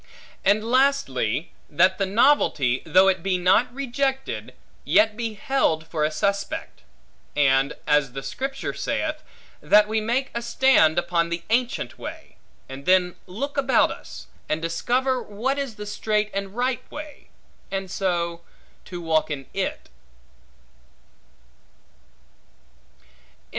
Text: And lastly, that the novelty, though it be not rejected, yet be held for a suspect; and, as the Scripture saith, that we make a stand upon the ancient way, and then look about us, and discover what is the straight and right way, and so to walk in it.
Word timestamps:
And 0.43 0.63
lastly, 0.63 1.51
that 1.69 1.99
the 1.99 2.07
novelty, 2.07 2.81
though 2.87 3.07
it 3.07 3.21
be 3.21 3.37
not 3.37 3.71
rejected, 3.71 4.55
yet 4.83 5.15
be 5.15 5.35
held 5.35 5.85
for 5.85 6.03
a 6.03 6.09
suspect; 6.09 6.81
and, 7.35 7.73
as 7.85 8.13
the 8.13 8.23
Scripture 8.23 8.73
saith, 8.73 9.21
that 9.61 9.87
we 9.87 10.01
make 10.01 10.31
a 10.33 10.41
stand 10.41 10.97
upon 10.97 11.29
the 11.29 11.43
ancient 11.51 11.99
way, 11.99 12.35
and 12.67 12.87
then 12.87 13.15
look 13.27 13.57
about 13.57 13.91
us, 13.91 14.25
and 14.49 14.59
discover 14.59 15.21
what 15.21 15.59
is 15.59 15.75
the 15.75 15.85
straight 15.85 16.31
and 16.33 16.55
right 16.57 16.81
way, 16.91 17.29
and 17.69 17.91
so 17.91 18.41
to 18.85 18.99
walk 19.03 19.29
in 19.29 19.45
it. 19.53 19.87